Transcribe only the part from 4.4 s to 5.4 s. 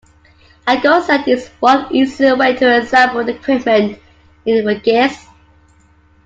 needed for gess.